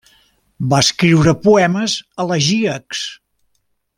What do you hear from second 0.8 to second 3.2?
escriure poemes elegíacs.